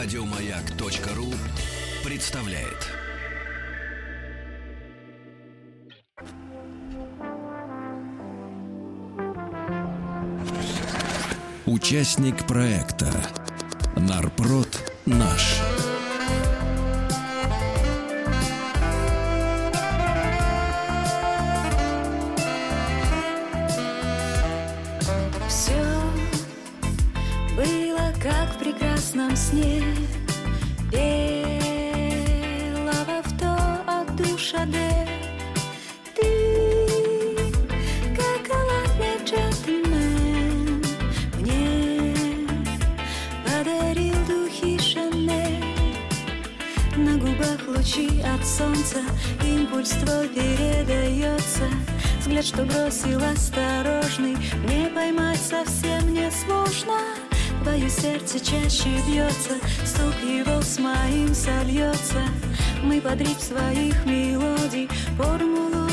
[0.00, 1.34] Радиомаяк.ру
[2.04, 2.86] представляет.
[11.66, 13.12] Участник проекта
[13.96, 15.57] Нарпрод наш.
[34.48, 35.06] Душа де
[36.14, 37.36] Ты,
[38.16, 40.82] как галантный джентльмен
[41.38, 42.14] Мне
[43.44, 45.64] подарил духи Шанель
[46.96, 48.98] на губах лучи от солнца
[49.44, 51.64] Импульс твой передается
[52.20, 57.27] Взгляд, что бросил осторожный Мне поймать совсем не сложно
[57.68, 62.22] Твое сердце чаще бьется Стук его с моим сольется.
[62.82, 64.88] Мы под ритм своих мелодий
[65.18, 65.87] Формулу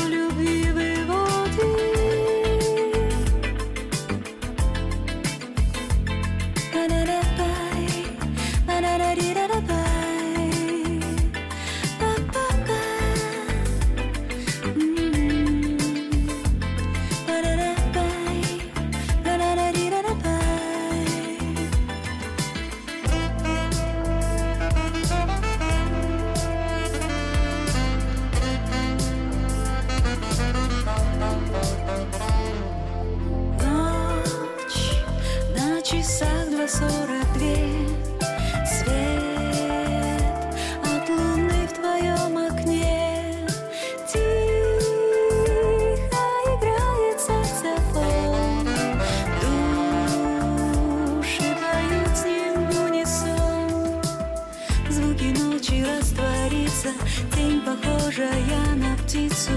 [57.34, 59.52] Тень похожая на птицу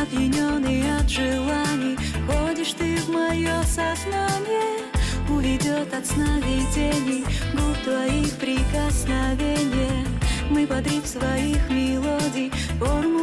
[0.00, 1.96] Опьяненный от желаний.
[2.26, 4.82] Ходишь ты в мое сознание
[5.28, 10.06] Уведет от сна видений Губ твоих прикосновения
[10.50, 13.15] Мы под ритм своих мелодий Формулу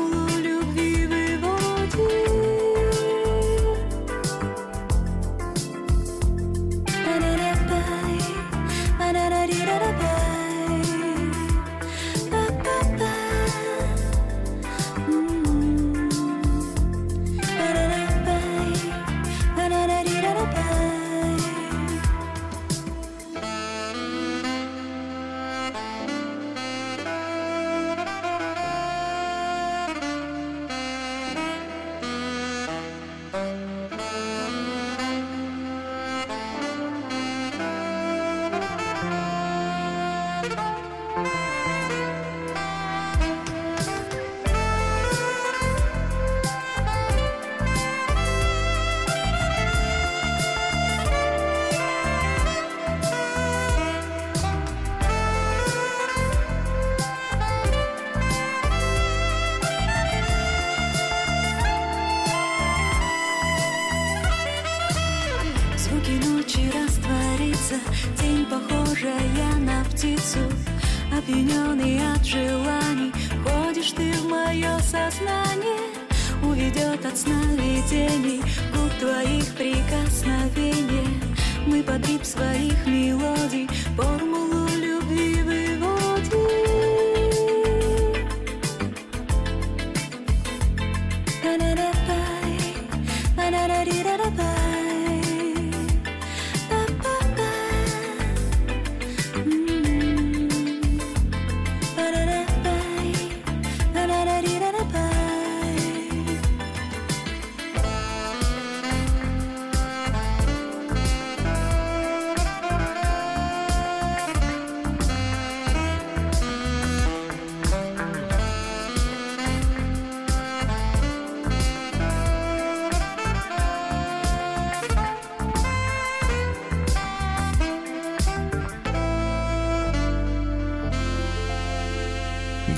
[67.73, 67.79] растворится
[68.19, 70.39] Тень похожая на птицу
[71.15, 73.11] Опьяненный от желаний.
[73.45, 75.93] Ходишь ты в мое сознание
[76.43, 78.41] Уведет от сна видений
[78.73, 81.07] Губ твоих прикосновения.
[81.67, 86.43] Мы под ритм своих мелодий Формулу любви выводим
[91.43, 92.59] Па-да-да-пай,
[93.35, 94.52] па-да-да-ди-да-да-пай.